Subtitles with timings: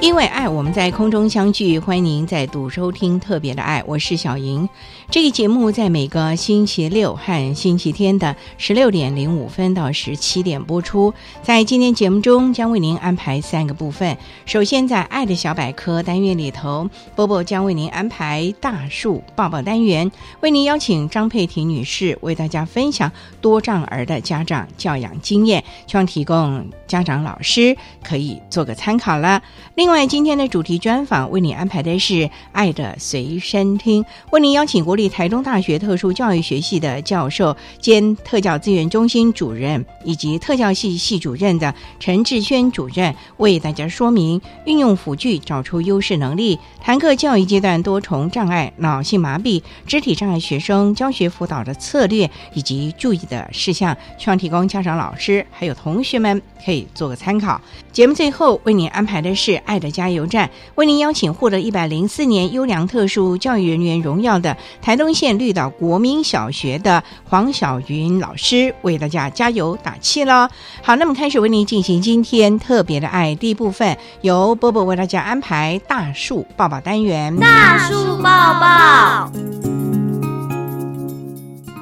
[0.00, 1.78] 因为爱，我们在空中相聚。
[1.78, 4.66] 欢迎您再度收听特别的爱，我是小莹。
[5.10, 11.12] 这个节目在每个星期六和星期天的十六点零五分到十七点播出。
[11.42, 14.16] 在今天节目中，将为您安排三个部分。
[14.46, 23.12] 首先，在“爱的小百科”单元里头，波波将为您安排大树抱抱单元，为您邀请张佩婷女士为大家分享
[23.42, 29.42] 多障儿的家长教养经验，希望提供家长老师可以做个参考了。
[29.74, 57.60] 另另外，今天的主题专访为你安排的是“爱的随身听”，为您邀请国立台中大学特殊教育学系的教授兼特教资源中心主任以及特教系系主任的陈志轩主任，为大家说明运用辅具找出优势能力，谈课教育阶段多重障碍、脑性麻痹、肢体障碍学生教学辅导的策略以及注意的事项，希望提供家长、老师还有同学们可以做个参考。
[57.90, 70.48] 节目最后为您安排的是“爱的加油站”，为您邀请获得一百零四年优良特殊教育人员荣耀的台东县绿岛国民小学的黄小云老师，为大家加油打气了。
[70.82, 77.34] 好，那么开始为您进行今天特别的爱第一部分，由波波为大家安排大树抱抱单元。
[77.36, 78.22] 大树抱
[78.60, 79.32] 抱，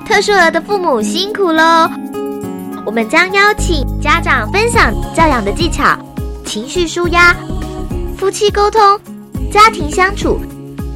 [0.07, 1.91] 特殊儿的父母辛苦喽！
[2.87, 5.99] 我们将邀请家长分享教养的技巧、
[6.47, 7.37] 情绪舒压、
[8.19, 8.81] 夫妻沟通、
[9.53, 10.41] 家庭相处，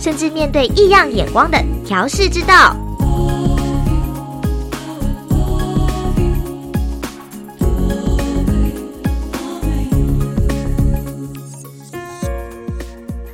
[0.00, 1.56] 甚至面对异样眼光的
[1.86, 2.76] 调试之道。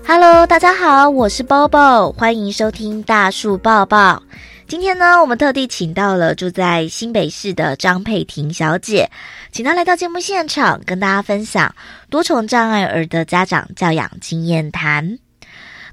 [0.07, 4.23] Hello，大家好，我是包包，欢迎收听大树抱抱。
[4.69, 9.11] 今天呢，我们特地请到了住在新北市的张佩婷小姐，
[9.51, 11.75] 请她来到节目现场，跟大家分享
[12.11, 15.19] 多重障碍儿的家长教养经验谈。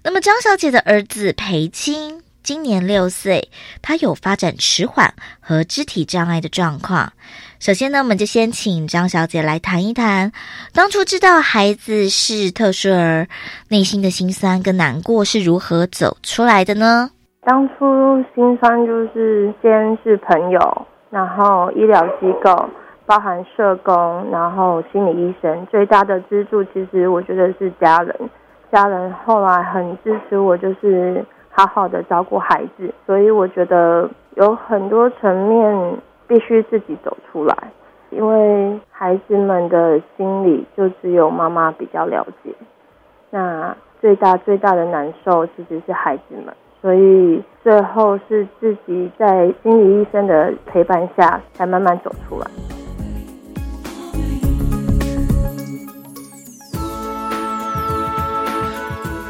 [0.04, 3.50] 那么，张小姐的儿子裴青今年六岁，
[3.82, 7.14] 他有发展迟缓和肢体障碍的状况。
[7.62, 10.34] 首先呢，我们就先请张小姐来谈一谈，
[10.74, 13.30] 当初知道孩子是特殊儿，
[13.70, 17.12] 内心的辛酸跟难过是如何走出来的呢？
[17.46, 20.60] 当初心酸就是先是朋友，
[21.12, 22.68] 然后医疗机构，
[23.06, 28.16] 包含社工，然后心理医生，最大的支柱其实我觉得是家人。
[28.72, 35.98] 家人后来很支持我，就是好好的照顾孩子，所以我觉得有很多层面
[36.28, 37.56] 必须自己走出来，
[38.10, 42.52] 因为孩子们的心理就只有妈妈比较了解。
[43.30, 46.52] 那最大最大的难受其实是孩子们。
[46.86, 52.46] 所以最后是自己在心理医生的陪伴下，才慢慢走出来。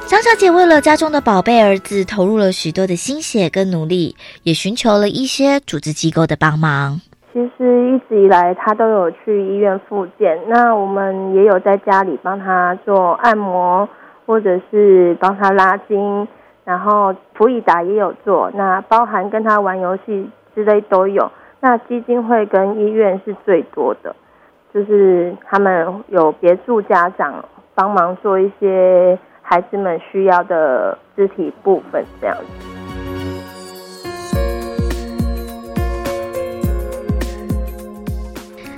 [0.05, 6.99] 张小姐为了家中的宝贝儿子，投入了许多的心血跟努力，也寻求了一些组织机构的帮忙。
[7.31, 13.87] 其实一直以来，他都有去医院复健，那我们也有在家里帮他做按摩，
[14.25, 16.27] 或者是帮他拉筋。
[16.65, 21.31] 然后普以达也有做，那包含跟他玩游戏之类都有。
[21.61, 24.15] 那基金会跟医院是最多的，
[24.73, 32.43] 就是他们有别助家长帮忙做一些孩子们需要的肢体部分这样子。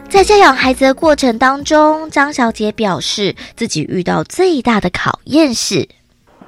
[0.09, 5.87] 在教养孩子的过程当中，张小姐表示自己遇到最大的考验是，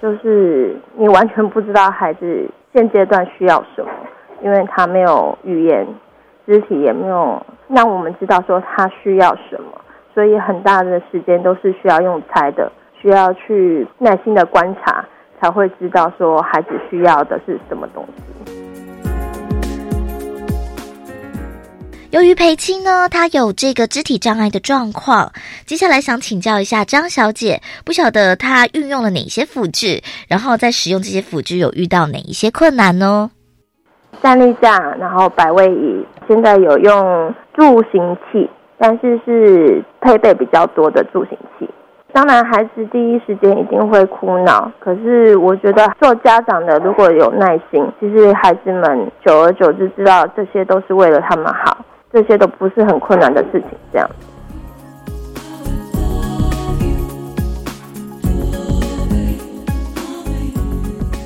[0.02, 3.92] 就是你完全不知道孩子现阶段需要什么，
[4.42, 5.86] 因为他没有语言，
[6.46, 9.82] 肢体也没有让我们知道说他需要什么，
[10.14, 15.06] 所以很大的时间都是需要用猜的，需要去耐心的观察，
[15.42, 18.49] 才会知道说孩子需要的是什么东西。
[22.12, 25.32] 由于裴青呢，她有这个肢体障碍的状况，
[25.68, 33.30] 接下来想请教一下张小姐，不晓得她运用了哪些辅具，然后在使用这些辅具有遇到哪一些困难呢？
[34.24, 41.70] 站立架，然后百位椅，现在有用助行器，但是是配备比较多的助行器。
[42.12, 51.78] 当然，孩子第一时间一定会哭闹，可是我觉得做家长的如果有耐心，其实孩子们久而久之知道这些都是为了他们好。
[52.12, 54.10] 这些都不是很困难的事情，这样。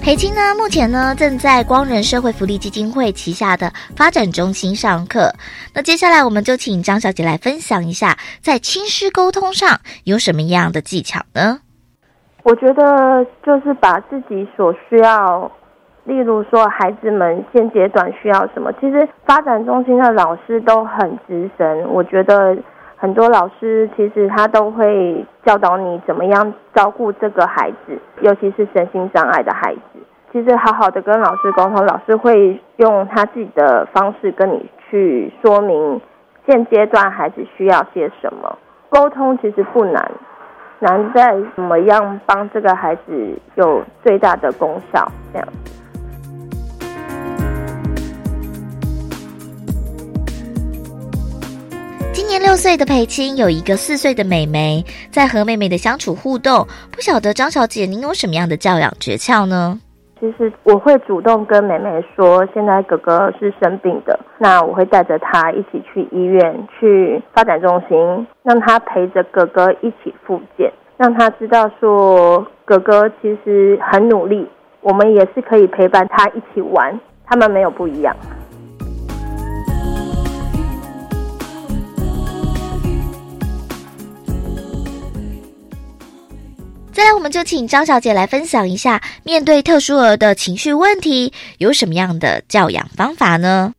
[0.02, 5.34] 裴青呢，目前呢正在光仁社会福利基金会旗下的发展中心上课。
[5.74, 11.62] 那接下来我们就请张小姐来分享一下，在亲师沟通上有什么样的技巧呢？
[12.44, 15.50] 我觉得就是把自己所需要。
[16.06, 18.72] 例如说，孩子们现阶段需要什么？
[18.74, 22.58] 其实发展中心的老师都很资深，我觉得
[22.98, 29.82] 很多老师其实他都会教导你怎么样照顾这个孩子，尤其是身心障碍的孩子。
[30.34, 36.02] 其实好好的跟老师沟通，老师会用他自己的方式跟你去说明
[36.46, 38.58] 现阶段孩子需要些什么。
[38.90, 40.12] 沟通其实不难，
[40.80, 45.48] 难在怎么样帮这个孩子有最大的功效，这样。
[52.34, 59.80] 年六岁的裴青有一个四岁的妹妹，在和妹妹的相处互动，不晓得张小姐您有什么样的教养诀窍呢？
[60.20, 74.50] 其实我会主动跟妹妹说，现在哥哥是生病的，那我会带着他一起去医院、去发展中心，让他陪着哥哥一起复健，让他知道说哥哥其实很努力，
[74.82, 78.16] 我们也是可以陪伴他一起玩，他们没有不一样。
[86.94, 93.74] 再来，我们就请张小姐来分享一下，面对特殊儿的情绪问题，有什么样的教养方法呢？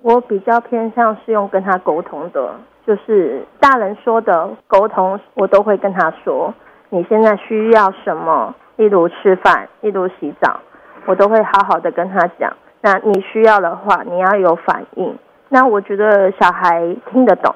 [0.00, 2.54] 我比较偏向是用跟他沟通的，
[2.86, 6.54] 就是大人说的沟通，我都会跟他说，
[6.88, 10.58] 你现在需要什么，例如吃饭，例如洗澡，
[11.04, 12.50] 我都会好好的跟他讲。
[12.80, 15.14] 那你需要的话，你要有反应。
[15.50, 17.54] 那我觉得小孩听得懂。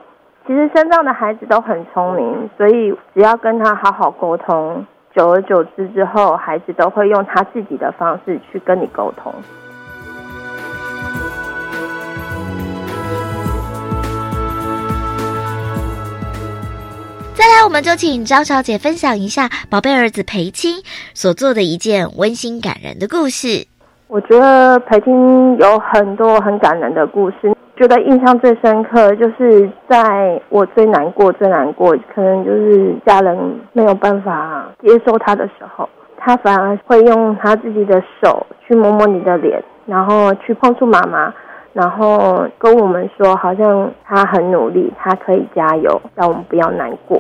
[0.50, 9.32] 其实身上的孩子都很聪明，所以只要跟他好好沟通，久而久之之后，孩子都会用他自己的方式去跟你沟通。
[17.32, 20.82] 再来，我们就请张小姐分享一下宝贝儿子裴青
[21.14, 23.69] 所做的一件温馨感人的故事。
[24.08, 27.56] 我觉得裴青有很多很感人的故事。
[27.80, 41.32] 觉得印象最深刻，就是在我最难过、最难过，可能就是家人没有办法接受他的时候，他反而会用他自己的手去摸摸你的脸，然后去碰触妈妈，
[41.72, 47.18] 然后跟我们说，好像他很努力，他可以加油，让我们不要难过。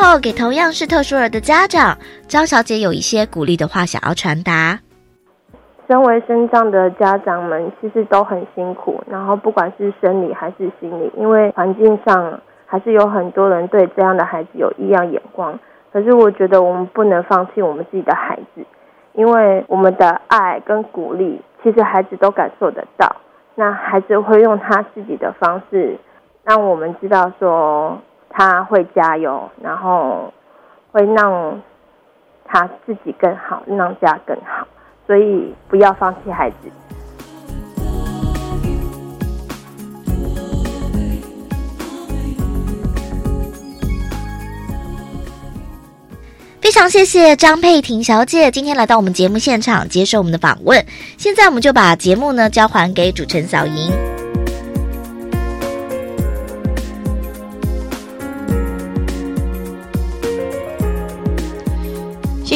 [0.00, 4.80] 后，给同样是特殊儿的家长张小姐有一些鼓励的话想要传达。
[5.86, 15.58] 身为身障的家长们，其实都很辛苦，然后不管是生理还是心理，因为环境上还是有很多人对这样的孩子有异样眼光。
[15.92, 18.64] 可是我觉得我们不能放弃我们自己的孩子，
[19.12, 23.16] 因为我们的爱跟鼓励，其实孩子都感受得到。
[23.54, 25.98] 那孩子会用他自己的方式，
[26.42, 27.98] 让我们知道说。
[28.30, 30.32] 他会加油，然后
[30.92, 31.60] 会让
[32.44, 34.66] 他自己更好，让家更好，
[35.06, 36.56] 所以不要放弃孩子。
[46.60, 50.84] 非常谢谢张佩婷小姐今天来到我们节目现场接受我们的访问。
[51.18, 54.19] 现在我们就把节目呢交还给主持人小莹。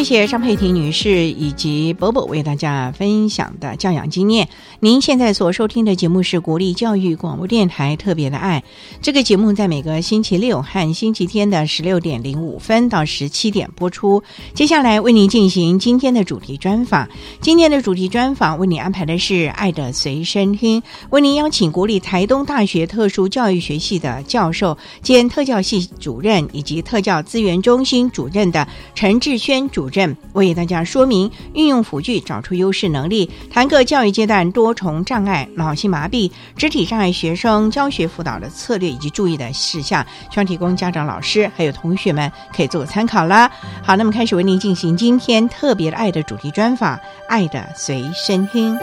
[0.04, 4.50] 谢谢张佩婷女士以及伯伯为大家分享的教养经验。
[4.84, 8.62] 您现在所收听的节目是国立教育广播电台特别的爱。
[9.00, 14.22] 这个节目在每个星期六和星期天的十六点零五分到十七点播出。
[14.52, 17.08] 接下来为您进行今天的主题专访。
[17.40, 43.50] 今天的主题专访为您安排的是《爱的随身听》，为您邀请国立台东大学特殊教育学系的教授兼特教系主任以及特教资源中心主任的陈志轩主任为大家说明运用辅具找出优势能力，谈个教育阶段多重障碍、脑性麻痹、肢体障碍学生教学辅导的策略以及注意的事项，希望提供家长、老师还有同学们可以做个参考啦。
[43.82, 46.96] 好，那么开始为您进行今天特别爱的主题专访，
[47.28, 48.76] 《爱的随身听》。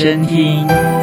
[0.00, 0.99] 身听。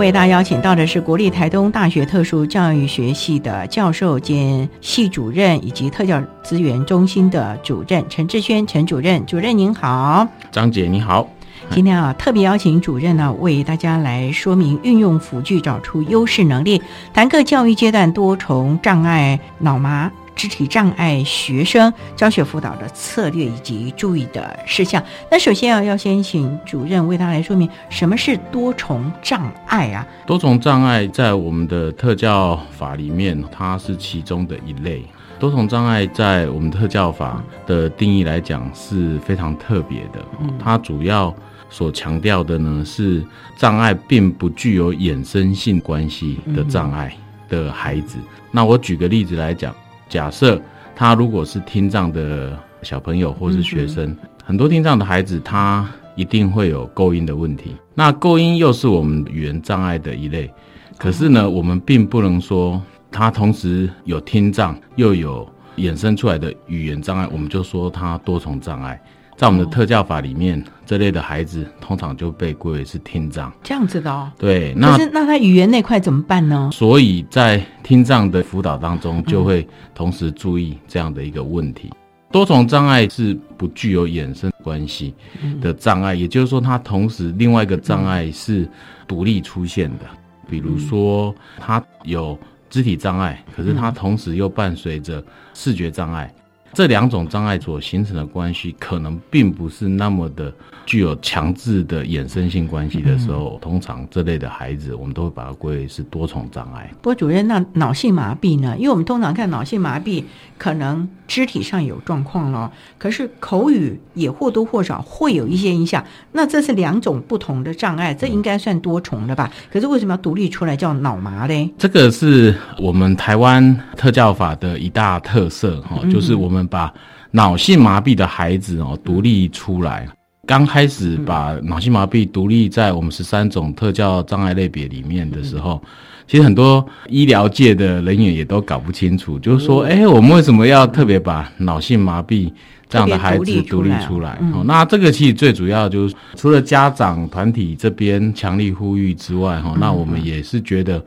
[0.00, 9.26] 为大家邀请到的是国立台东大学特殊教育学系的教授兼系主任，以及特教资源中心的主任陈志轩陈主任。
[9.26, 11.28] 主任您好，张姐你好。
[11.68, 16.80] 今天啊，特别邀请主任呢为大家来说明运用辅具找出优势能力，
[17.12, 20.10] 谈各教育阶段多重障碍、脑麻。
[20.40, 25.04] 肢体障碍学生教学辅导的策略以及注意的事项。
[25.30, 30.06] 那首先啊，要先请主任为他来说明什么是多重障碍啊？
[30.24, 35.04] 多重障碍在我们的特教法里面，它是其中的一类。
[35.38, 40.24] 多重障碍在我们特教法的定义来讲是非常特别的，
[40.58, 41.34] 它主要
[41.68, 43.22] 所强调的呢是
[43.58, 47.14] 障碍并不具有衍生性关系的障碍
[47.46, 48.16] 的孩子。
[48.50, 49.74] 那我举个例子来讲。
[50.10, 50.60] 假设
[50.94, 54.14] 他如果是听障的小朋友或是学生，
[54.44, 57.76] 很多听障的孩子，他一定会有构音的问题。
[57.94, 60.52] 那构音又是我们语言障碍的一类，
[60.98, 69.00] 可是呢，我们并不能说他同时有听障又有衍生出来的语言障碍，我们就说他多重障碍。
[69.40, 74.30] 在我们的特教法里面，这类的孩子通常就被归为是听障，这样子的哦。
[74.36, 76.68] 对，那那他语言那块怎么办呢？
[76.70, 81.90] 所以在听障的辅导当中，就会同时注意这样的一个问题。
[82.30, 85.14] 多重障碍是不具有衍生关系
[85.62, 88.68] 的障碍，也就是说，它同时另外一个障碍是
[89.08, 90.04] 独立出现的。
[90.50, 96.30] 比如说，他有肢体障碍，可是他同时又伴随着视觉障碍。
[96.72, 100.52] 这两种障碍所形成的关系，可能并不是那么的
[100.86, 106.88] 具有强制的衍生性关系的时候，通常这类的孩子，我们都会把它归为是多重障碍。
[107.02, 108.76] 不过，主任，那脑性麻痹呢？
[108.78, 110.22] 因为我们通常看脑性麻痹，
[110.58, 116.04] 可能肢体上有状况了，可是口语也或多或少会有一些影响。
[116.32, 119.50] 那这是两种不同的障碍，这应该算多重的吧？
[119.72, 121.68] 可是为什么要独立出来叫脑麻嘞？
[121.76, 126.59] 这个是我们台湾特教法的一大特色哈，就是我们。
[126.66, 126.92] 把
[127.30, 130.08] 脑性麻痹的孩子哦独立出来，
[130.46, 135.80] 刚开始把脑性麻痹独立在我们十三种特教障碍类别里面的时候，
[136.26, 142.50] 其实很多医疗界的人员也都搞不清楚，就是说，哎，我们为什么要特别把脑性麻痹
[142.88, 144.38] 这样的孩子独立出来？
[144.52, 151.02] 哦，那这个其实最主要就是除了家长团体这边强力呼吁之外，哈，那我们也是觉得。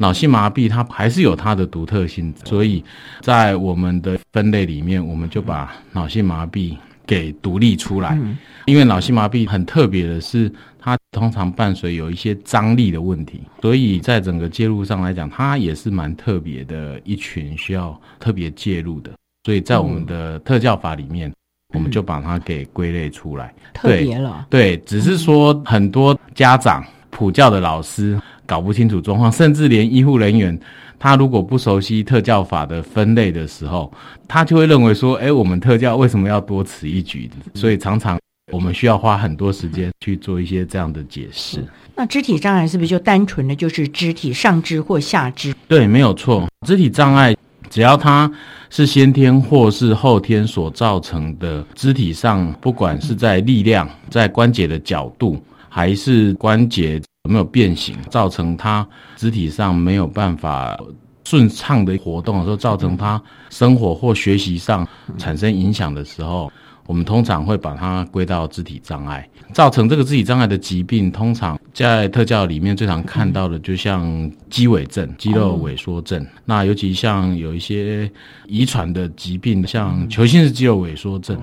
[0.00, 2.82] 脑性麻痹它还是有它的独特性，所以
[3.20, 6.74] 在我们的分类里面，我们就把脑性麻痹
[7.06, 8.18] 给独立出来。
[8.64, 19.12] 因为脑性麻痹很特别的是，它通常伴随有一些张力的问题，所以在整个介入上来讲，它也是蛮特别的一群需要特别介入的。
[19.44, 21.30] 所以在我们的特教法里面，
[21.74, 23.54] 我们就把它给归类出来。
[23.74, 28.18] 特别了，对，只是说很多家长、普教的老师。
[28.50, 30.58] 搞不清楚状况，甚至连医护人员，
[30.98, 33.92] 他如果不熟悉特教法的分类的时候，
[34.26, 38.18] 他就会认为说：“哎，我们特教为什么要多此一举？”所以常常
[38.52, 41.64] 我们需要花很多时间去做一些这样的解释。
[41.94, 45.54] 那肢体障碍是不是就单纯的就是肢体上肢或下肢？
[45.68, 46.48] 对，没有错。
[46.66, 47.36] 肢体障碍
[47.68, 48.28] 只要它
[48.68, 58.86] 是先天或是后天所造成的肢体上，不管是在力量、在关节的角度，还是关节有没有变形，造成他
[59.16, 60.78] 肢体上没有办法
[61.24, 66.50] 顺畅的活动的时候，造成他生活或学习上产生影响的时候。
[66.90, 76.26] 我们通常会把它归到肢体障碍，造成这个肢体障碍的疾病，通常在特教里面最常看到的，就像肌萎症、肌肉萎缩症。
[76.44, 78.10] 那尤其像有一些
[78.48, 81.38] 遗传的疾病，像球性式肌肉萎缩症，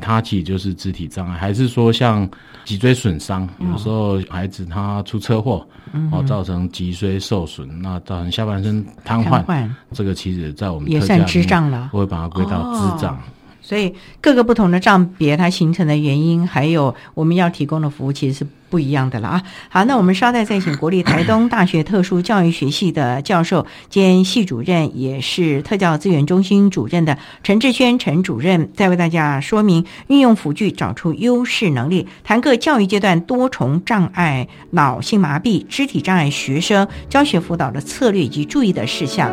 [0.00, 1.36] 它其实就是肢体障碍。
[1.36, 2.26] 还是说像
[2.64, 5.62] 脊椎损伤，有时候孩子他出车祸，
[6.10, 13.20] 哦，造成脊椎受损，那造成下半身瘫痪，这个其实在我们也算智障了，会把它归到智障。
[13.66, 19.42] 所以各个不同的障别，它形成的原因，还有我们要提供的服务，其实是不一样的了啊。
[19.68, 39.28] 好，那我们稍待再请国立台东大学特殊教育学系的教授兼系主任，也是特教资源中心主任的陈志轩陈主任，再为大家说明运用辅具找出优势能力，谈各教育阶段多重障碍、脑性麻痹、肢体障碍学生教学辅导的策略以及注意的事项。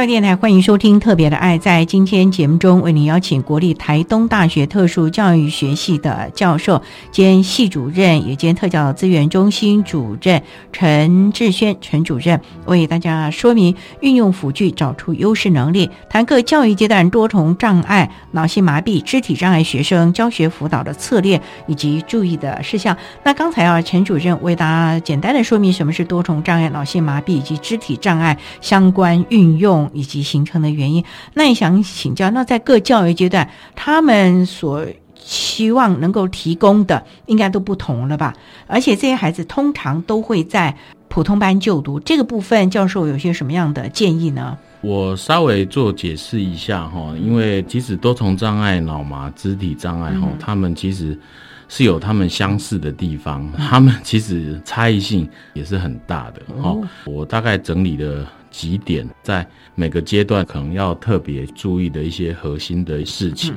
[0.00, 1.58] 教育电台欢迎收听《特别的爱》。
[1.60, 22.96] 在今天节目中，为您邀请国立台东大学特殊教育学系的教授兼系主任，也兼特教资源中心主任陈志轩陈主任，为大家说明运用辅具找出优势能力，谈各教育阶段多重障碍、脑性麻痹、肢体障碍学生教学辅导的策略以及注意的事项。
[23.22, 29.89] 那刚才啊，陈主任为大家简单的说明什么是多重障碍、脑性麻痹以及肢体障碍相关运用。
[29.92, 34.86] 以及形成的原因，那也想请教，那在各教育阶段，他们所
[35.22, 38.34] 期望能够提供的，应该都不同了吧？
[38.66, 40.74] 而且这些孩子通常都会在
[41.08, 44.56] 普通班就读，这个部分教授有些什么样的建议呢？
[44.80, 51.18] 我稍微做解释一下哈，因为即使多重障碍、脑麻、肢体障碍哈，他们其实
[51.68, 56.74] 是有他们相似的地方，他们其实差异性也是很大的哈。
[57.04, 63.54] 我大概整理了几点，在每个阶段可能要特别注意的一些核心的事情，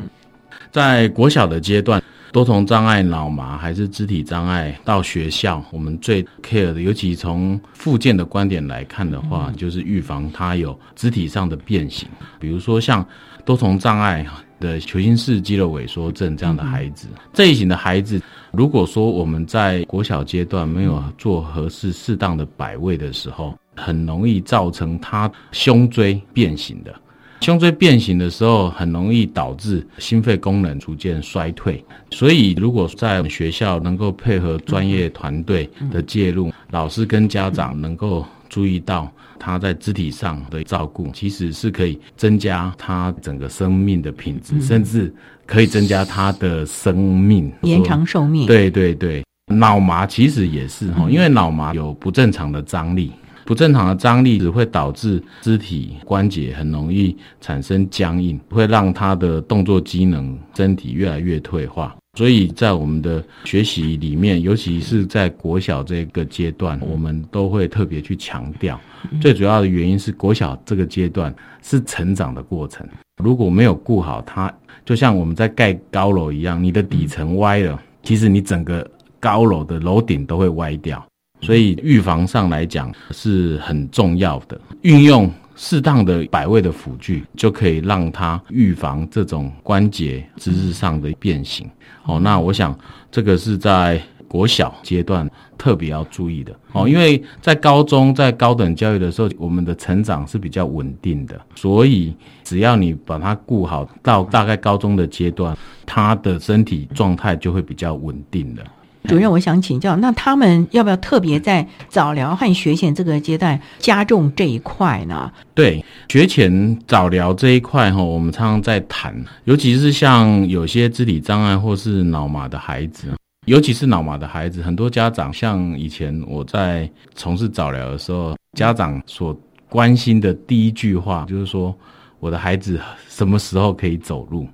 [0.72, 2.02] 在国小的阶段。
[2.32, 12.10] 多重障碍、脑麻还是肢体障碍，到学校我们最 care 的，尤其从附件的观点来看的话，就是预防它有肢体上的变形。
[12.40, 13.08] 比如说像
[13.46, 14.26] 多重障碍
[14.60, 18.20] 的球心式肌肉萎缩症这样的孩子，这一型的孩子，
[18.52, 26.94] 如果说我们在国小阶段没有做合适适当的摆位的时候，很容易造成他胸椎变形的。
[27.42, 31.84] 胸椎变形的时候，很容易导致心肺功能逐渐衰退。
[32.12, 45.14] 所以，如果在学校能够配合专业团队的介入，老师跟家长能够注意到他在肢体上的照顾，其实是可以增加他整个生命的品质，甚至
[45.46, 48.48] 可以增加他的生命，延长寿命。
[48.48, 53.12] 对对对，脑麻其实也是哈，因为脑麻有不正常的张力。
[53.46, 61.96] 不正常的张力只会导致肢体关节很容易产生僵硬，会让他的动作机能、身体越来越退化。
[62.16, 68.80] 所以在我们的学习里面，尤其是在国小这个阶段，我们都会特别去强调。
[69.20, 72.88] 最主要的原因是国小这个阶段是成长的过程，
[73.24, 74.54] 如果没有顾好它，
[74.86, 78.88] 就像我们在盖高楼一样，你的底层歪了，其实你整个
[79.20, 81.04] 高楼的楼顶都会歪掉。
[81.44, 91.70] 所以预防上来讲是很重要的，运用适当的摆位的辅具，就可以让它预防这种关节姿势上的变形。
[92.06, 92.78] 哦，那我想
[93.12, 96.52] 这个是在国小阶段特别要注意的。
[96.72, 108.64] 哦，因为在高中在高等教育的时候，我们的成长是比较稳定的，所以只要你把它顾好，到大概高中的阶段，他的身体状态就会比较稳定的。
[109.06, 115.32] 主任，我想请教，那他们要不要特别在早疗和学前这个阶段加重这一块呢？
[115.54, 119.14] 对，学前早疗这一块哈，我们常常在谈，
[119.44, 123.10] 尤其是像有些肢体障碍或是脑麻的孩子，
[123.46, 129.38] 尤其是脑麻的孩子，很多家长像以前我在从事早疗的时候，家长所
[129.68, 131.76] 关心的第一句话就是说，
[132.20, 134.48] 我的孩子什么时候可以走路？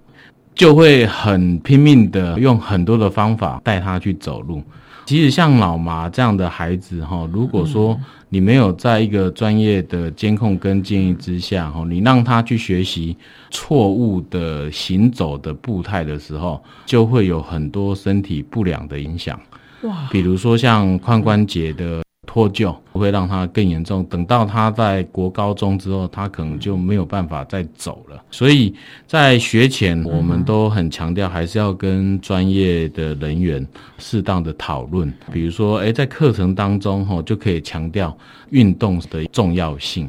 [0.60, 4.62] 就会很拼命的用很多的方法带他去走路。
[5.06, 13.16] 其实像老麻这样的孩子哈，如果说你没有在一个专业的监控跟建议之下哈，你让他去学习
[13.50, 19.40] 错误的行走的步态的时候，就会有很多身体不良的影响。
[19.84, 22.02] 哇，比如说像髋关节的。
[22.32, 28.24] 脱臼会让他更严重，等到他在国高中之后，他可能就没有办法再走了。
[28.30, 28.72] 所以
[29.08, 33.66] 在学前，我们都很强调，还是要跟专业的人员
[33.98, 35.12] 适当的讨论。
[35.32, 38.16] 比如说，诶，在课程当中，哈，就可以强调
[38.52, 40.08] 运动的重要性。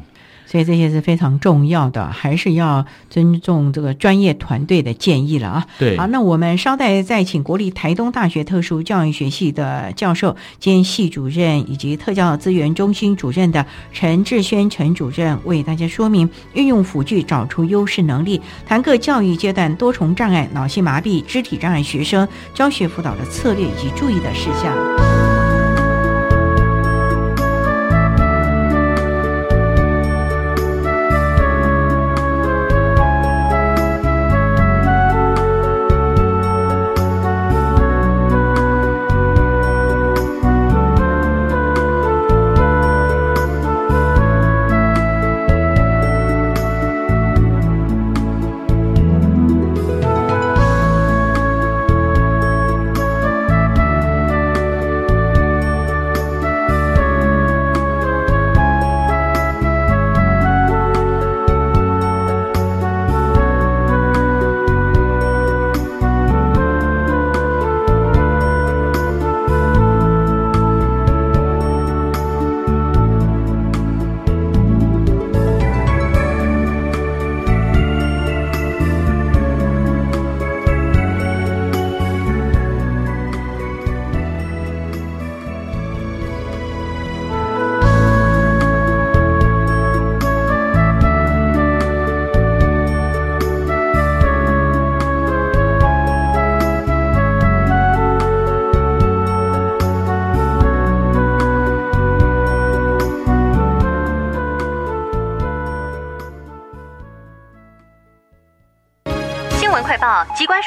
[0.50, 5.66] 所以这些是非常重要的，还是要尊重这个专业团队的建议了啊。
[5.78, 25.19] 对，好，那我们稍待再请国立台东大学特殊教育学系的教授兼系主任以及特教资源中心主任的陈志轩陈主任为大家说明运用辅具找出优势能力，谈各教育阶段多重障碍、脑性麻痹、肢体障碍学生教学辅导的策略以及注意的事项。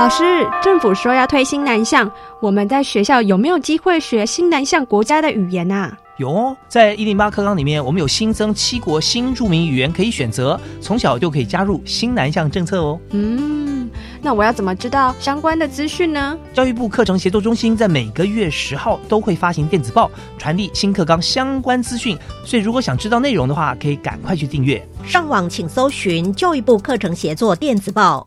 [0.00, 0.24] 老师，
[0.62, 2.10] 政府说要推新南向，
[2.40, 5.94] 我们在学校有没有机会学新南向国家的语言啊？
[6.16, 12.98] 有哦，在一零八课纲里面，我们有新增七国新著名语言可以选择，从小就可以加入新南向政策哦。
[13.10, 13.90] 嗯，
[14.22, 16.34] 那我要怎么知道相关的资讯呢？
[16.54, 24.82] 教育部课程协作中心在每个月十号都会发行电子报，传递新课纲相关资讯，所以如果想知道内容的话，可以赶快去订阅。
[25.04, 28.26] 上网请搜寻教育部课程协作电子报。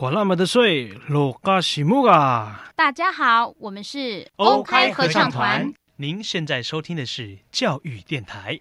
[0.00, 2.64] 管那么的水，落嘎西木啊！
[2.74, 5.70] 大家好，我们是 OK 合唱团。
[5.96, 8.58] 您现在收听的是教育电台。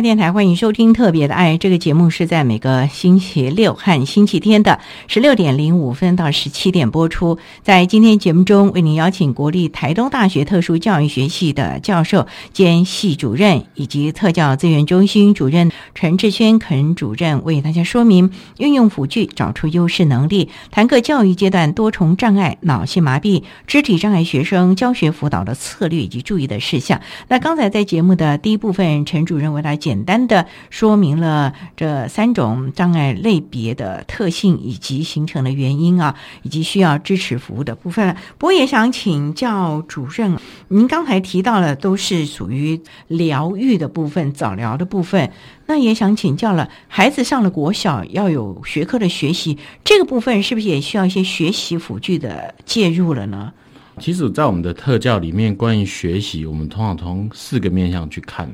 [0.00, 7.36] 电台欢迎收听《特别的爱》这个节目，是在每个星期六和星期天的十六点零五分到十七点播出。
[7.62, 27.00] 在今天节目中，为您邀请国立台东大学特殊教育学系的教授兼系主任，以及特教资源中心主任陈志轩肯主任，为大家说明运用辅具找出优势能力，谈个教育阶段多重障碍、脑性麻痹、肢体障碍学生教学辅导的策略以及注意的事项。
[27.26, 29.87] 那刚才在节目的第一部分，陈主任为大家。
[29.88, 38.14] 简单的说明了这三种障碍类别的特性以及形成的原因啊，以及需要支持服务的部分。
[38.36, 40.36] 不过也想请教主任，
[40.68, 45.32] 您刚才提到了都是属于疗愈的部分、早疗的部分，
[45.64, 53.54] 那也想请教了，孩子上了国小要有学科的学习，这个部分是不是也需要一些学习辅具的介入了呢？
[53.98, 58.48] 其实，在我们的特教里面，关于学习，我们通常从四个面向去看。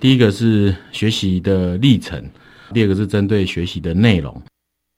[0.00, 2.24] 第一个是学习的历程，
[2.72, 4.42] 第二个是针对学习的内容，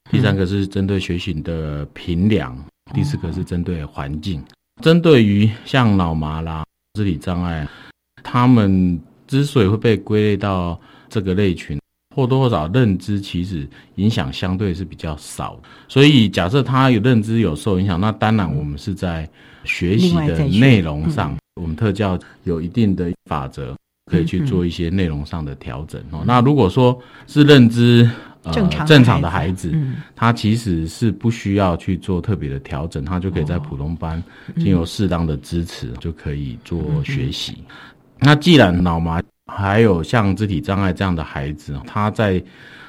[0.09, 2.57] 第三个是针对学习的评量，
[2.95, 4.41] 第四个是针对环境。
[4.81, 7.67] 针对于像脑麻啦、肢体障碍，
[8.23, 11.81] 他们之所以会被归类到这个类群，
[12.15, 15.61] 或多或少认知其实影响相对是比较少。
[15.89, 19.29] 所以假设他有认知有受影响，那当然我们是在
[19.65, 23.77] 学习的内容上，我们特教有一定的法则。
[24.07, 26.23] 可以去做一些内容上的调整哦。
[26.27, 28.09] 那如果说是认知
[28.43, 28.53] 呃
[28.85, 29.73] 正常的孩子，
[30.17, 34.23] 他其实是不需要去做特别的调整，他就可以在普通班
[34.57, 37.65] 经由适当的支持就可以做学习。
[38.19, 42.43] 那既然脑麻还有像肢体障碍这样的孩子，他在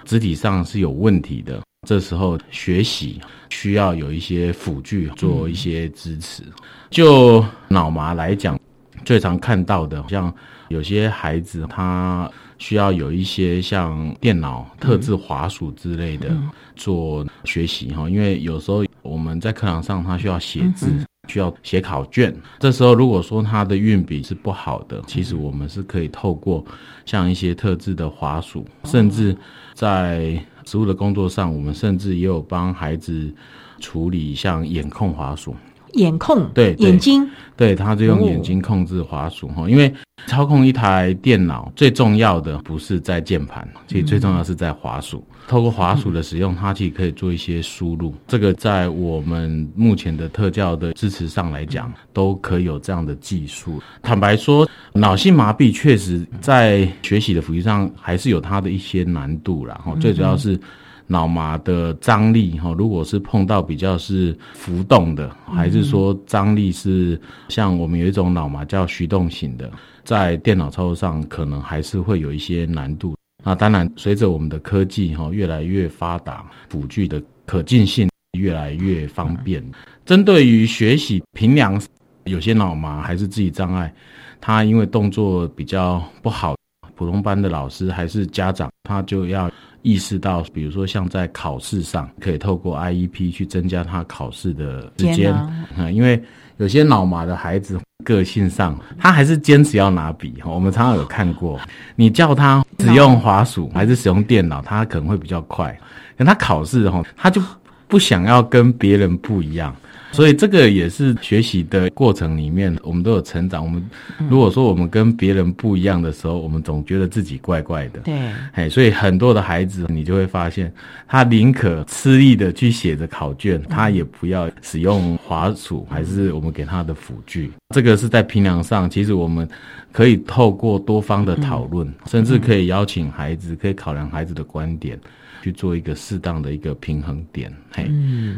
[0.06, 6.44] 肢体上是有问题的，这时候学习需要有一些辅具做一些支持。
[6.90, 8.60] 就脑麻来讲，
[9.04, 10.34] 最常看到的像。
[10.70, 16.32] 有些孩子他需要有一些像电脑特制滑鼠之类的
[16.76, 20.88] 做学习哈，因为有时候我们在课堂上他需要写字，
[21.28, 26.66] 需要写考卷，这时候如果说他的运笔是不好的，其实我们是可以透过
[27.06, 29.38] 像一些特制的滑鼠，甚至
[29.76, 33.32] 在实物的工作上，我们甚至也有帮孩子
[33.80, 35.56] 处理像眼控滑鼠。
[35.94, 39.94] 眼控对眼睛，对，他就用眼睛控制滑鼠哈，因为
[40.28, 45.24] 操控一台电脑最重要的不是在键盘，其实最重要是在滑鼠。
[45.46, 48.16] 透过滑鼠的使用，它其实可以做一些输入。
[48.28, 53.82] 这个在我们目前的特教的支持上来讲，都可以有这样的技术。
[54.02, 59.80] 坦白说，脑性麻痹确实在学习的辅助上还是有它的一些难度啦。
[59.84, 60.58] 哈，最主要是
[61.08, 69.70] 脑麻的张力哈，如果是碰到比较是浮动的，还是说张力是像我们有一种脑麻叫徐动型的，
[70.04, 73.16] 在电脑操作上可能还是会有一些难度。
[73.44, 79.62] 那当然，随着我们的科技哈越来越发达，辅具的可进性越来越方便。
[80.06, 81.80] 针对于学习平量，
[82.24, 83.94] 有些脑麻还是自己障碍，
[84.40, 86.56] 他因为动作比较不好，
[86.96, 89.52] 普通班的老师还是家长，他就要
[89.84, 96.20] 意识到，比如说像在考试上，可以透过 IEP 去增加他考试的时间啊， 因为
[96.58, 97.80] 有些脑麻的孩子。
[98.04, 100.36] 个性上，他还是坚持要拿笔。
[100.44, 101.58] 我们常常有看过，
[101.96, 105.74] 你叫他使用滑鼠还是使用电脑，他可能会比较快。
[106.18, 107.42] 可他考试哈，他就
[107.88, 109.74] 不想要跟别人不一样。
[110.14, 113.64] 所以这个也是学习的过程里面，我们都有成长。
[113.66, 113.84] 我们
[114.30, 118.00] 如果说我们跟别人不一样的时候，我们总觉得自己怪怪的。
[118.02, 118.14] 对，
[118.54, 120.72] 哎，所以很多的孩子，你就会发现，
[121.08, 127.52] 他宁可吃力的去写着考卷，他也不要使用滑鼠，还是我们给他的辅具。
[127.74, 129.50] 这个是在平量上，其实我们
[129.92, 135.00] 可以透过多方的讨论，甚至可以邀请孩子，可以考量孩子的观点。
[135.44, 137.92] 去做一个适当的一个平衡点，嘿，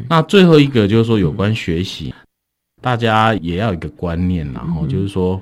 [0.09, 2.11] 那最后一个就是说有关学习，
[2.81, 5.39] 大家也要一个观念，然后就是说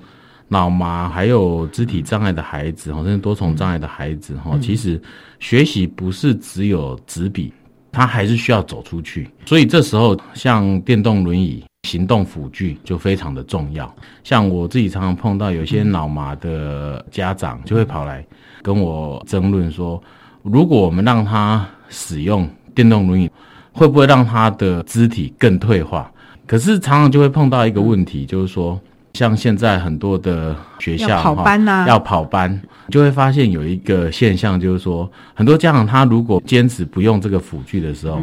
[0.49, 5.01] 脑麻还有肢体障碍的孩子，甚至多重障碍的孩子，哈，其实
[5.39, 7.53] 学习不是只有纸笔，
[7.93, 13.95] 他还是需要走出去，所以这时候像电动轮椅、行动辅具就非常的重要。
[14.25, 18.25] 像我自己常常碰到有些脑麻的家长，就会跑来
[18.61, 20.03] 跟我争论说。
[20.43, 23.31] 如果我们让他使用电动轮椅，
[23.71, 26.11] 会不会让他的肢体更退化？
[26.45, 28.79] 可是常常就会碰到一个问题，就是说，
[29.13, 38.19] 像现在很多的学校跑班呐，要跑班，就会发现有一个现象，就是说，很多家长他如果坚持不用这个辅具的时候，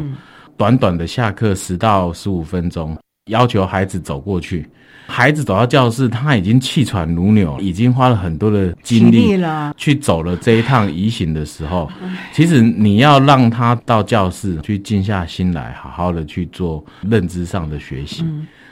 [0.55, 2.95] 短短的下课十到十五分钟，
[3.31, 4.69] 要求孩子走过去。
[5.11, 11.91] 孩子走到教室，他已经气喘如牛，已经花了很多的精力了去走了这一趟移行的时候，
[12.31, 18.23] 其实你要让他到教室去静下心来，好好的去做认知上的学习。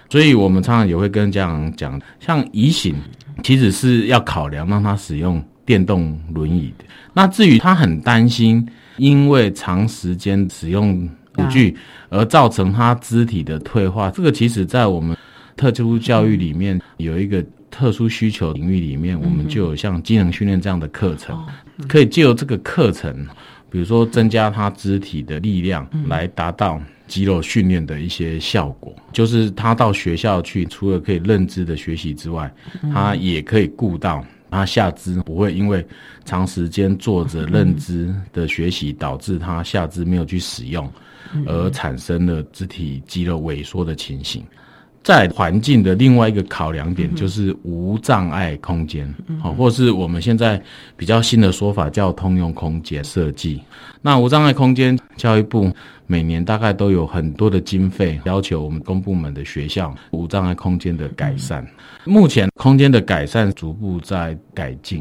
[0.10, 2.96] 所以，我们常常也会跟家长讲，像移行，
[3.44, 6.86] 其实是要考量让他使用电动轮椅的。
[7.14, 11.76] 那至于他很担心，因为长时间使用辅具
[12.08, 15.18] 而造成他肢体的退化，这个其实在我们。
[15.60, 21.38] 特殊教育里面有一个特殊需求领域里面，我们就有像机能训练这样的课程，
[21.86, 23.28] 可以借由这个课程，
[23.70, 28.96] 比如说增加他肢体的力量，来达到肌肉训练的一些效果。
[29.12, 32.50] 就是他到学校去，除了可以认知的学习之外，
[32.94, 35.86] 他也可以顾到他下肢不会因为
[36.24, 40.90] 长时间坐着认知的学习，导致他下肢没有去使用，
[41.46, 44.42] 而产生了肢体肌肉萎缩的情形。
[45.02, 50.62] 在环境的另外一个考量点就是无障碍空间，好，或是我们现在
[50.96, 53.62] 比较新的说法叫通用空间设计。
[54.02, 55.72] 那无障碍空间，教育部
[56.06, 61.66] 每年大概都有很多的经费，要求我们公部门的学校无障碍空间的改善。
[62.04, 65.00] 目前空间的改善逐步在改进，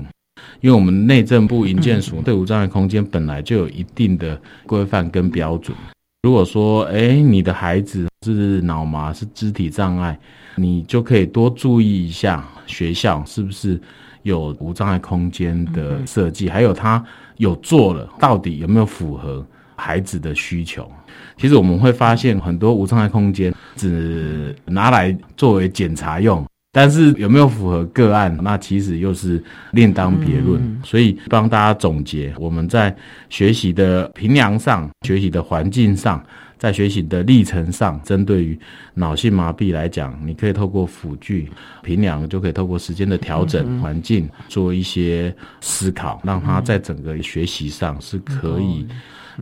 [0.61, 5.77] 因为我们内政部营建署对无障碍空间本来就有一定的规范跟标准。
[6.23, 10.19] 如果说，哎，你的孩子是脑麻，是肢体障碍，
[10.57, 13.81] 你就可以多注意一下学校是不是
[14.25, 17.03] 有无障碍空间的设计，还有他
[17.37, 20.91] 有做了，到底有没有符合孩子的需求？
[21.37, 26.45] 其实我们会发现，很多无障碍空间只拿来作为检查用。
[26.71, 28.37] 但是有没有符合个案？
[28.43, 30.81] 那其实又是另当别论。
[30.85, 32.95] 所以帮大家总结，我们在
[33.31, 36.23] 学习的平量上、学习的环境上、
[36.59, 38.59] 在学习的历程上，针对于
[38.95, 41.51] 脑性麻痹来讲，你可以透过辅具
[41.83, 48.87] 平量，就可以透过时间的调整、环境做一些思考，让他在整个学习上是可以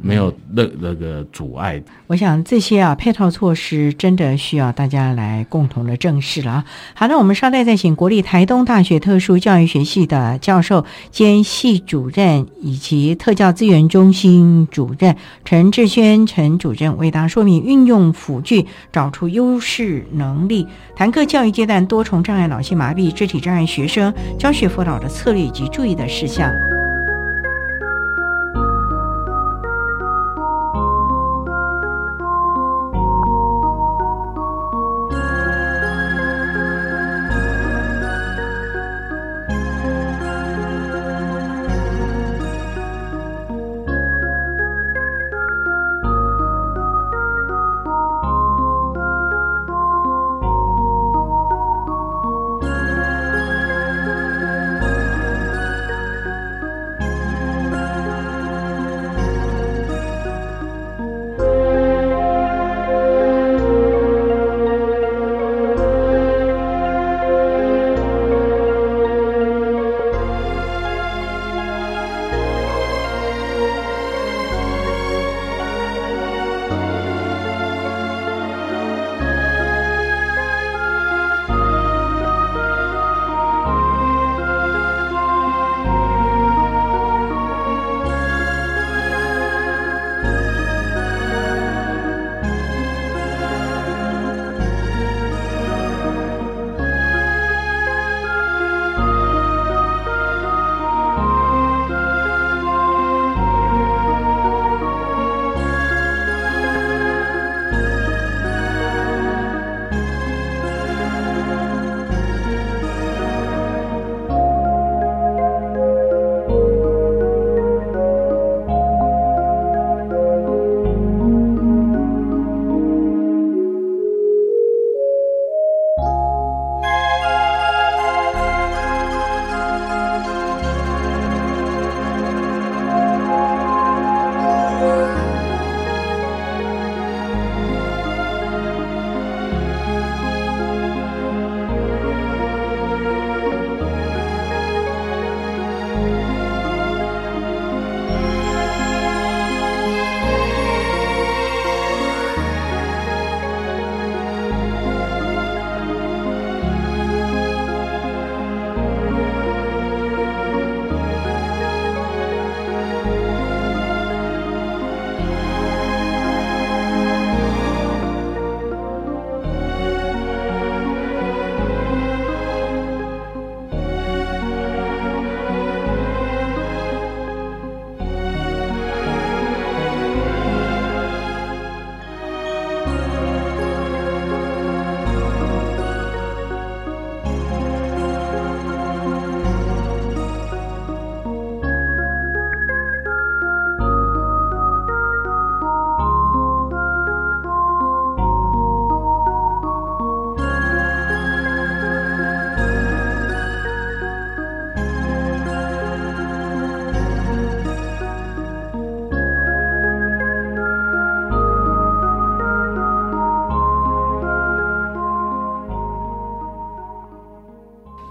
[0.03, 1.83] 没有那那个阻碍。
[2.07, 6.65] 我想这些啊配套措施真的需要大家来共同的正视了啊。
[6.95, 26.51] 好，那我们稍待再请国立台东大学特殊教育学系的教授兼系主任以及特教资源中心主任陈志轩陈主任为大家说明运用辅具找出优势能力，谈课教育阶段多重障碍、脑性麻痹、肢体障碍学生教学辅导的策略以及注意的事项。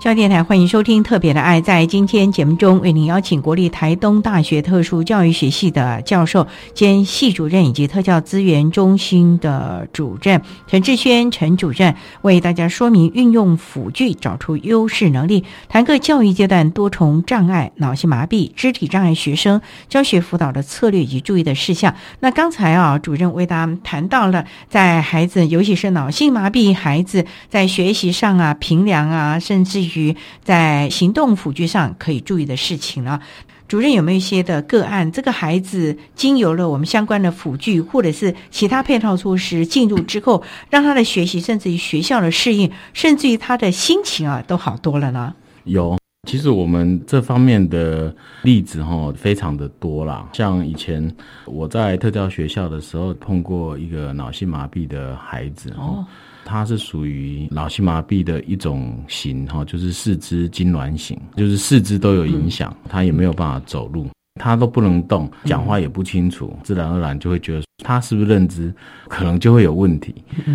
[0.05, 1.59] 教电台欢迎收听《特别的爱》。
[1.63, 6.45] 在今天节目中，为您邀请国立台东大学特殊教育学系的教授
[6.75, 21.95] 兼系主任以及特教资源中心的主任陈志轩陈主任，为大家说明运用辅具找出优势能力，谈各教育阶段多重障碍、脑性麻痹、肢体障碍学生教学辅导的策略以及注意的事项。
[22.19, 33.19] 那刚才啊，主任为大家谈到了在孩子，尤其是脑性麻痹孩子在学习上啊、平凉啊，甚至于于在行动辅具上可以注意的事情呢？
[33.67, 35.11] 主任有没有一些的个案？
[35.11, 45.33] 这个孩子经由了我们相关的辅具或者是其他配套措施进入之后，让他的学习，甚至于学校的适应，甚至于他的心情啊，都好多了呢？
[45.63, 45.97] 有，
[46.29, 50.29] 其实我们这方面的例子哈，非常的多啦。
[50.33, 51.11] 像以前
[51.45, 56.05] 我在特教学校的时候，碰过一个脑性麻痹的孩子哦。
[56.45, 64.07] 它是属于脑性麻痹的一种型哈，就是四肢痉挛型，就是四肢都有影响，他也没有办法走路，
[64.39, 68.71] 他都不能动，讲话也不清楚，自然而然就会觉得他是不是认知
[69.09, 70.13] 可能就会有问题。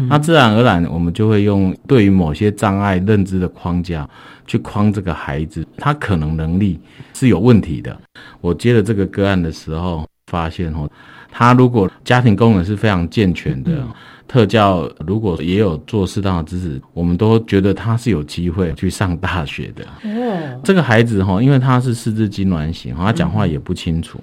[0.09, 4.09] 那自然而然，我们就会用对于某些障碍认知的框架
[4.47, 6.78] 去框这个孩子，他可能能力
[7.12, 8.01] 是有问题的。
[8.41, 10.07] 我接了这个个案的时候。
[10.26, 10.88] 发现哦，
[11.28, 13.84] 他如果家庭功能是非常健全的，
[14.31, 19.85] 特教如果也有做适当的支持，我们都觉得他是有机会去上大学的。
[20.05, 24.20] 哦，这个孩子哈，因为他是四肢痉挛型，他讲话也不清楚。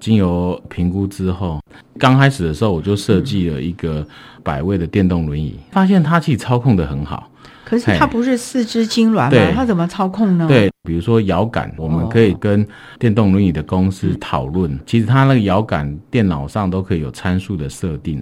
[0.00, 1.60] 经由评估之后，
[2.00, 4.04] 刚开始的时候我就设计了一个
[4.42, 7.30] 百位的电动轮椅，发现他其实操控的很好。
[7.64, 9.52] 可是他不是四肢痉挛吗？
[9.54, 10.48] 他怎么操控呢？
[10.48, 12.66] 对，比如说摇杆，我们可以跟
[12.98, 14.76] 电动轮椅的公司讨论。
[14.84, 18.20] 其实他那个摇杆电脑上都可以有参数的设定。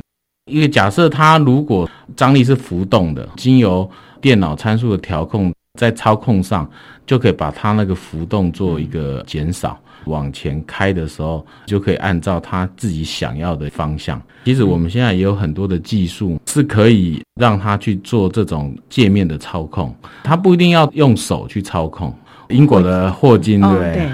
[0.52, 3.90] 因为假设它如果张力是浮动的，经由
[4.20, 6.70] 电脑参数的调控，在操控上
[7.06, 9.78] 就可以把它那个浮动做一个减少。
[10.06, 14.20] 往前开的时候，就可以按照它自己想要的方向。
[14.44, 19.94] 其实我们现在也有很多的技术是可以让它去做这种界面的操控，
[20.24, 22.12] 它不一定要用手去操控。
[22.48, 24.12] 英国的霍金，对？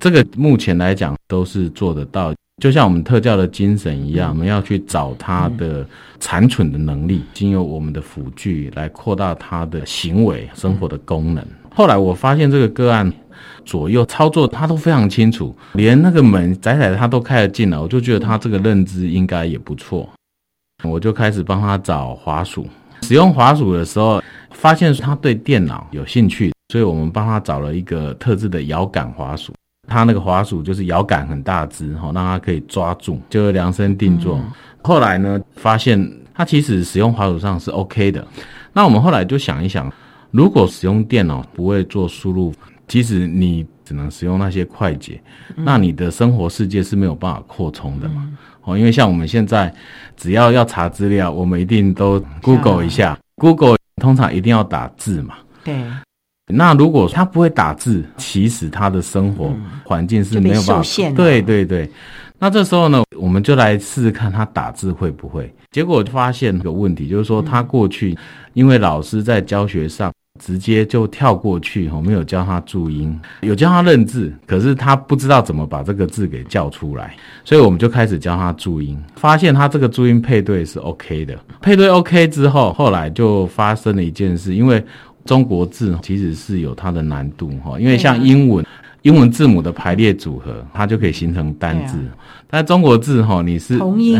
[0.00, 2.34] 这个目前来讲都是做得到。
[2.58, 5.86] 就像我们特教的精神一样，我们要去找他的
[6.20, 11.44] 残存的能力，经由我们的辅具来扩大他的行为、生活的功能。
[11.74, 13.12] 后来我发现这个个案。
[13.64, 20.08] 左右操作他都非常清楚，连那个门窄窄的他都开得进来，我就觉得他这个认知应该也不错。
[20.82, 22.66] 我就开始帮他找滑鼠，
[23.02, 29.52] 使用滑鼠的时候，发现他对电脑有兴趣，所以我们帮他找了一个特制的摇杆滑鼠。
[29.88, 34.40] 他那个滑鼠就是摇杆很大只，哈，让它可以抓住，就量身定做。
[34.82, 35.98] 后来呢，发现
[36.34, 38.24] 它其实使用滑鼠上是 OK 的。
[38.72, 39.90] 那我们后来就想一想，
[40.30, 42.54] 如果使用电脑不会做输入。
[42.86, 45.20] 其实你只能使用那些快捷，
[45.56, 48.26] 那你的生活世界是没有办法扩充的嘛？
[48.64, 49.70] 哦，因为像我们现在
[50.16, 55.34] 只要要查资料，我们一定都 Google 一下，Google 通常一定要打字嘛。
[55.62, 55.84] 对。
[56.48, 61.10] 那如果他不会打字，其实他的生活环境是没有办法。
[61.14, 61.88] 对对对。
[62.38, 65.52] 那这时候呢，我们就来试试看他打字会不会。
[65.70, 68.16] 结果发现一个问题，就是说他过去
[68.54, 70.12] 因为老师在教学上。
[70.40, 84.80] 直接就跳过去，我没有教他注音，有教他认字，可是他不知道怎么把这个字给叫出来，所以我们就开始教他注音，发现他这个注音配对是 OK 的，配对 OK 之后，后来就发生了一件事，因为
[85.28, 88.64] 中国字其实是有它的难度哈，因为像英文，
[89.02, 91.98] 英文字母的排列组合，它就可以形成单字，
[92.48, 94.18] 但中国字哈，你是同音，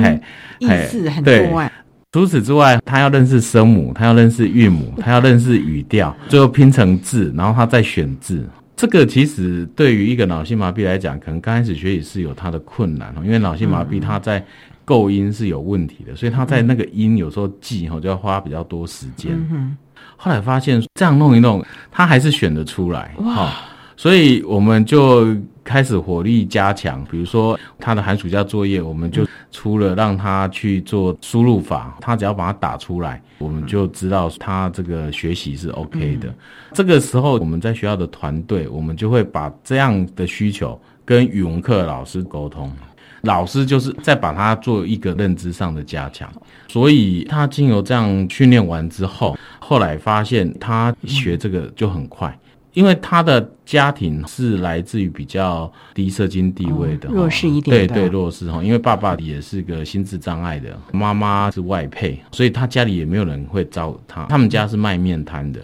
[0.58, 1.72] 意思很多啊。
[2.12, 8.46] 除此之外，他要认识声母，他要认识韵母， 他要认识语调，最后拼成字，然后他再选字。
[8.76, 14.44] 这个其实对于一个脑性麻痹来讲，可能刚开始学习是有它的困难因为脑性麻痹它在
[14.84, 19.32] 构音是有问题的，所以他在那个音有时候记哈就要花比较多时间。
[20.16, 23.52] 后来发现这样弄一弄，他还是选得出来哇。
[23.96, 25.26] 所以我们就
[25.64, 36.32] 开始火力加强，比如说他的寒暑假作业，我们就除了让他去做输入法，他只要把它打出来，我们就知道他这个学习是 OK 的。
[36.72, 42.70] 这个时候我们在学校的团队，我们就会把这样的需求跟语文课老师沟通，
[43.22, 46.32] 老师就是再把它做一个认知上的加强。
[46.68, 52.38] 所以他经由这样训练完之后，后来发现他学这个就很快。
[52.74, 58.62] 因为他的家庭是来自于比较低社经地位的弱势一点，对对弱势哈。
[58.62, 64.26] 因为爸爸也是个心智障碍的，妈妈是外配，所以他家里也没有人会招他。
[64.26, 65.60] 他们家是卖面摊的，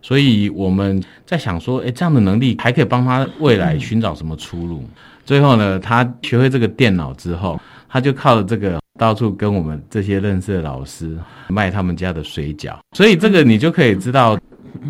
[0.00, 4.82] 所以我们在想说，哎，这样的能力还可以帮他未来寻找什么出路？
[5.26, 11.18] 最后呢，他学会这个电脑之后，他就靠着这个到处跟我们这些认识的老师
[11.48, 12.76] 卖他们家的水饺。
[12.96, 14.38] 所以这个你就可以知道。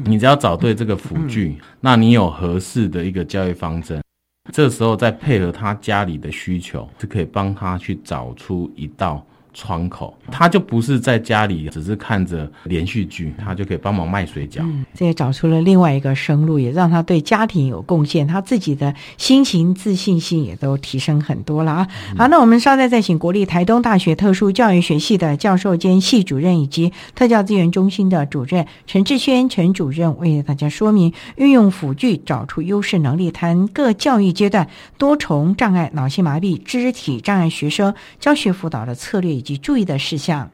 [0.06, 4.02] 你只要找对这个辅具，那你有合适的一个教育方针，
[4.50, 9.24] 这时候再配合他家里的需求，是可以帮他去找出一道。
[9.54, 14.62] 窗口，他就不是在家里只是看着连续剧，他就可以帮忙卖水饺。
[14.62, 21.88] 嗯，这也找出了另外一个生路，也让他对家庭有贡献，他自己的心情、自信心也都提升很多了啊。
[22.18, 39.43] 好，那我们稍待再请国立台东大学特殊教育学系的教授兼系主任以及特教资源中心的主任陈志轩陈主任为大家说明运用辅具找出优势能力，谈各教育阶段多重障碍、脑性麻痹、肢体障碍学生教学辅导的策略。
[39.44, 40.50] 及注意的事项。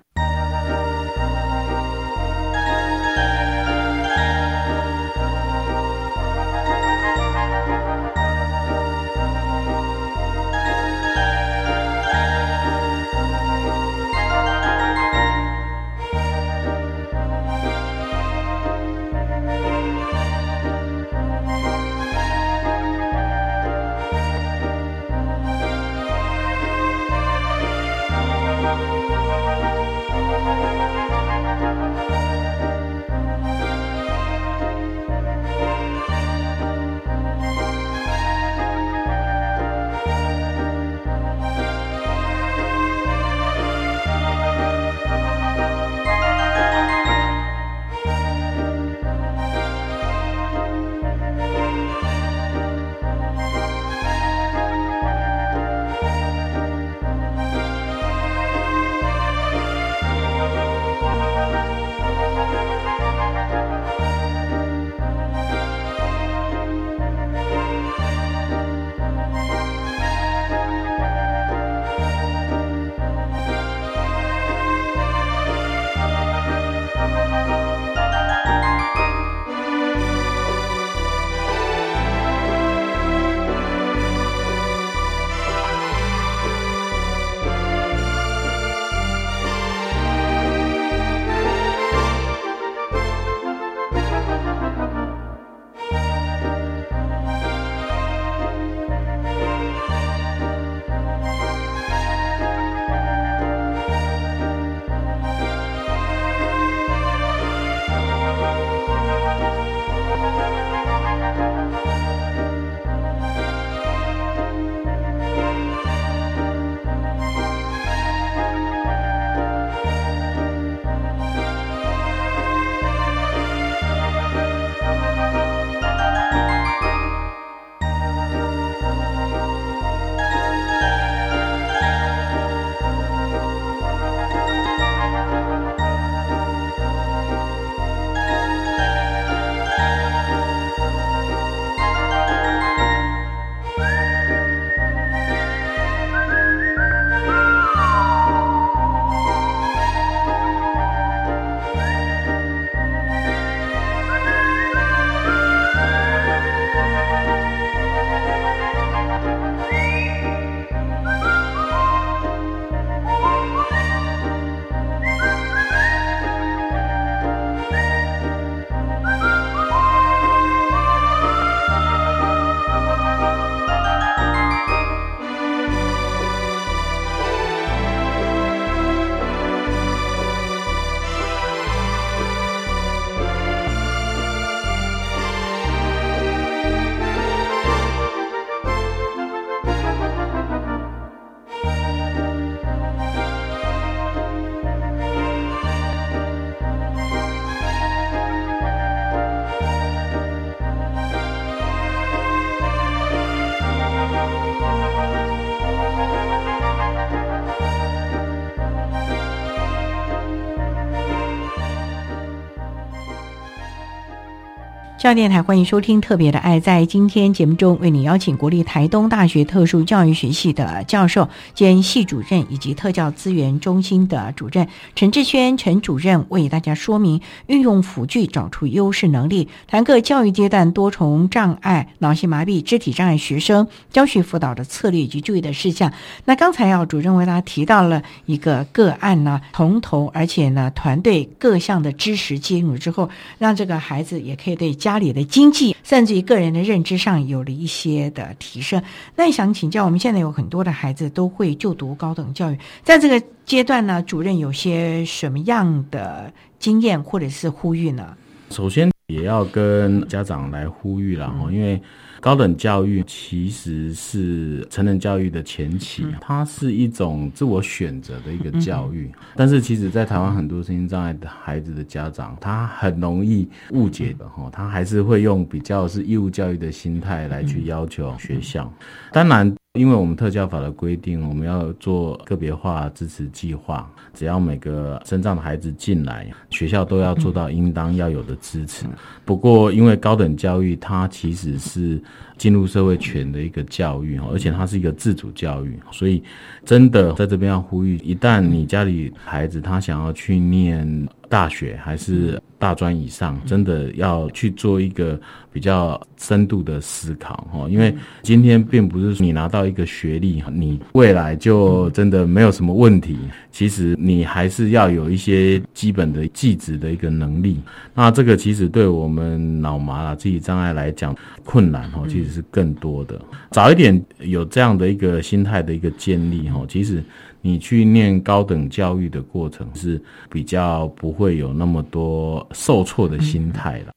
[215.01, 216.61] 教电台欢迎收听《特别的爱》。
[216.63, 235.91] 在今天节目中，为你邀请国立台东大学特殊教育学系的教授兼系主任，以及特教资源中心的主任陈志轩陈主任，为大家说明运用辅具找出优势能力，谈个教育阶段多重障碍、脑性麻痹、肢体障碍学生教学辅导的策略以及注意的事项。
[236.27, 248.83] 那刚才要主任为大家提到了一个个案呢，从头而且呢，团队各项的知识接入之后，让这个孩子也可以对家里的经济，甚至于个人的认知上有了一些的提升。
[249.15, 258.17] 那想请教，我们现在有很多的孩子都会就读高等教育，在这个阶段呢，主任有些什么样的经验或者是呼吁呢？
[258.51, 261.81] 首先也要跟家长来呼吁了哈，因为。
[262.21, 269.11] 高等教育其实是成人教育的前期，它是一种自我选择的一个教育。
[269.35, 278.71] 但是，其实，在台湾很多身心障碍的孩子的家长，他很容易误解的哈，他还是会用比较是义务教育的心态来去要求学校。
[279.13, 279.53] 当然。
[279.75, 288.85] 因为我们特教法的规定，我们要做个别化支持计划，只要每个身障的孩子进来，学校都要做到应当要有的支持。
[289.25, 292.03] 不过，因为高等教育它其实是
[292.37, 296.23] 进入社会权的一个教育，而且它是一个自主教育，所以
[296.65, 305.19] 真的在这边要呼吁：一旦你家里孩子他想要去念大学，还是大专以上，真的要去做一个。
[305.53, 313.19] 比较深度的思考哈，因为今天并不是你拿到一个学历，你未来就真的没有什么问题。
[313.51, 317.61] 其实你还是要有一些基本的技职的一个能力。
[317.93, 321.13] 那这个其实对我们脑麻啦、肢体障碍来讲，
[321.45, 323.21] 困难哈，其实是更多的。
[323.51, 327.03] 早一点有这样的一个心态的一个建立哈，其实
[327.43, 333.93] 你去念高等教育的过程是比较不会有那么多受挫的心态了。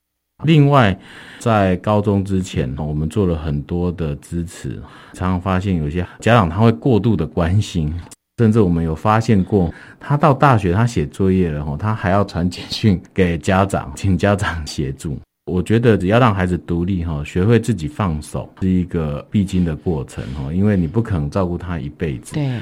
[0.45, 0.97] 另外，
[1.39, 4.81] 在高中之前，我们做了很多的支持。
[5.13, 7.93] 常常发现有些家长他会过度的关心，
[8.37, 15.17] 甚至我们有发现过，他到大学他写作业了，他还要传简讯给家长，请家长协助。
[15.45, 22.33] 我觉得只要让孩子独立哈，学会自己放手，是一个必经的过程哈，因为你不可能照顾他一辈子。
[22.33, 22.59] 对。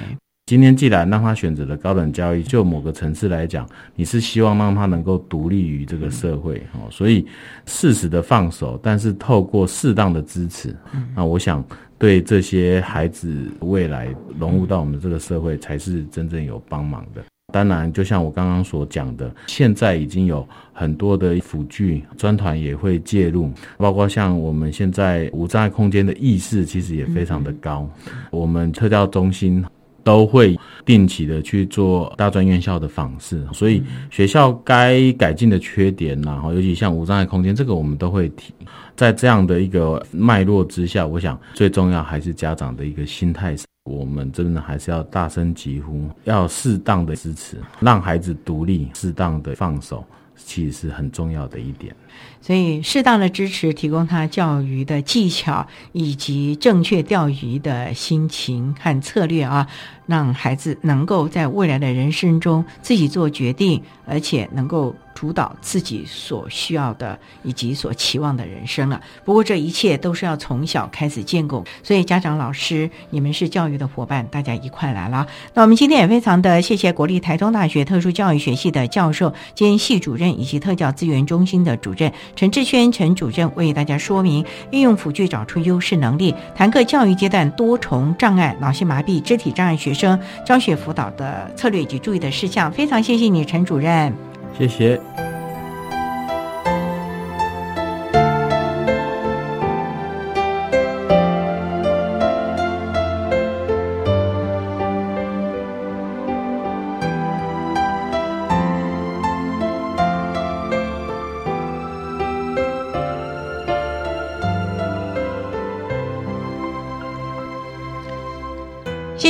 [0.52, 7.26] 今天既然让他选择了高等教育，就某个层次来讲，你是希望让他能够独立于这个社会哦，所以
[7.66, 10.76] 适时的放手，但是透过适当的支持，
[11.16, 11.64] 那我想
[11.98, 17.24] 对这些孩子未来融入到我们这个社会，才是真正有帮忙的。
[17.54, 27.90] 当然，就像我刚刚所讲的，现在已经有很多的辅具专团也会介入，包括像我们现在无障碍空间的意识，其实也非常的高。
[28.30, 29.64] 我们特教中心。
[30.04, 38.54] 都会定期的去做大专院校的访视，所以学校该改进的缺点然后尤其像无障碍空间，这个我们都会提。
[38.96, 50.06] 在这样的一个脉络之下，我想最重要还是家长的一个心态，我们真的还是要大声疾呼，要适当的支持，让孩子独立，适当的放手，
[50.46, 51.96] 其实是很重要的一点。
[52.42, 59.68] 所以，适当的支持，提供他钓鱼的技巧以及正确钓鱼的心情和策略啊，
[60.08, 64.96] 让孩子能够在未来的人生中自己做决定，而且能够。
[65.14, 69.00] 主导自己所需要的以及所期望的人生了。
[69.24, 75.28] 不过这一切都是要从小开始建构，所以家长、老师，你们是教育的伙伴，大家一块来了。
[75.54, 92.72] 那我们今天也非常的谢谢国立台中大学特殊教育学系的教授兼系主任以及特教资源中心的主任陈志轩陈主任为大家说明运用辅具找出优势能力，谈课教育阶段多重障碍、脑性麻痹、肢体障碍学生教学辅导的策略以及注意的事项。
[92.72, 94.31] 非常谢谢你，陈主任。
[94.62, 95.31] 谢谢。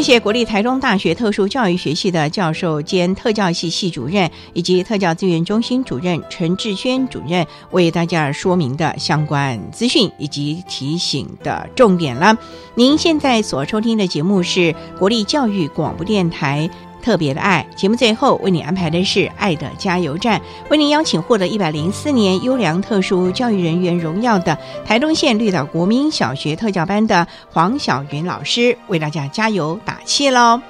[0.01, 12.35] 谢谢国立台中大学特殊教育学系的教授兼特教系系主任以及特教资源中心主任陈志轩主任为大家说明的相关资讯以及提醒的重点了。
[12.73, 16.67] 您现在所收听的节目是国立教育广播电台。
[17.01, 20.39] 特别的爱节目最后为你安排的是爱的加油站，
[20.69, 30.61] 为您邀请获得一百零四年优良特殊教育人员荣耀的台东县绿岛国民小学特教班的黄晓云老师为大家加油打气喽。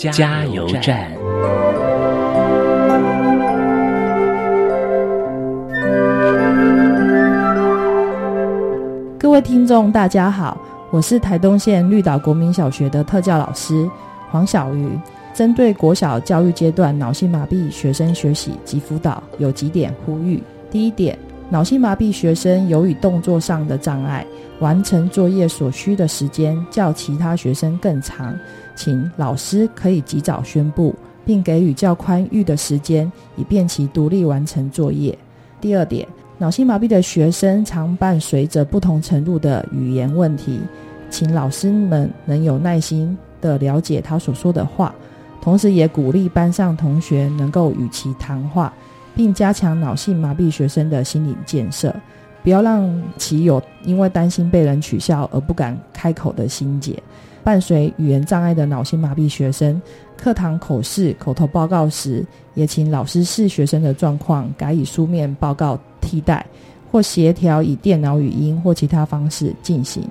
[0.00, 1.12] 加油站。
[9.18, 10.56] 各位听众，大家好，
[10.90, 13.86] 我是台东县绿岛国民小学的特教老师
[14.30, 14.88] 黄小瑜。
[15.34, 21.18] 针对国小教育阶段脑性麻痹学生学习及辅导，有几点呼吁：第一点，
[21.50, 24.24] 脑性麻痹学生由于动作上的障碍，
[24.60, 28.34] 完成作业所需的时间较其他学生更长，
[28.76, 30.94] 请老师可以及早宣布，
[31.24, 35.18] 并给予较宽裕的时间，以便其独立完成作业。
[35.60, 36.06] 第二点。
[36.38, 40.58] 脑性麻痹的学生常伴随着不同程度的语言问题，
[41.10, 44.94] 请老师们能有耐心的了解他所说的话，
[45.42, 48.72] 同时也鼓励班上同学能够与其谈话，
[49.14, 51.94] 并加强脑性麻痹学生的心理建设，
[52.42, 57.00] 不要让其有因为担心被人取笑而不敢开口的心结。
[57.42, 59.80] 伴随语言障碍的脑性麻痹学生，
[60.14, 62.24] 课堂口试、口头报告时，
[62.54, 66.44] 也请老师视学生的状况，改以书面报告替代，
[66.92, 70.06] 或协调以电脑语音或其他方式进行。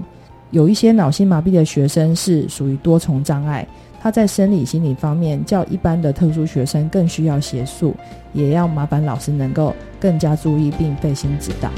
[0.50, 3.68] 有一些脑性麻痹的学生是属于多重障碍，
[4.02, 7.96] 他在生理、心理方面较一般的特殊学生更需要协助，
[8.34, 11.70] 也要麻烦老师能够更加注意并费心指导。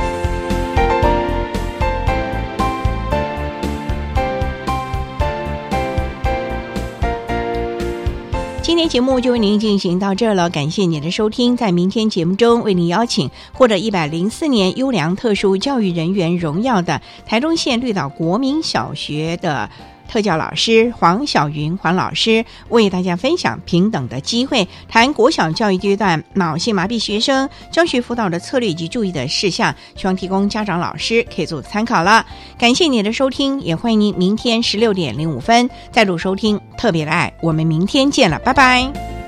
[8.72, 11.58] 今天节目就为您进行到这儿了，感谢您的收听。
[11.58, 19.70] 在明天节目中，为您邀请获得一百零四年优良特殊教育人员荣耀的台中县绿岛国民小学的。
[20.12, 32.26] 特教老师黄小云黄老师为大家分享平等的机会，谈国小教育阶段脑性麻痹学生教学辅导的策略以及注意的事项，希望提供家长老师可以做参考了。
[32.60, 37.32] 感谢你的收听，也欢迎您明天十六点零五分再度收听特别的爱。
[37.42, 39.21] 我们明天见了，拜拜。